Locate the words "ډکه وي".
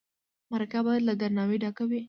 1.63-1.99